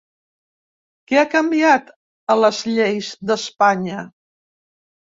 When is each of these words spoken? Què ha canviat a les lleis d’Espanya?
Què 1.11 1.19
ha 1.19 1.25
canviat 1.35 1.93
a 2.33 2.39
les 2.41 2.65
lleis 2.81 3.13
d’Espanya? 3.31 4.11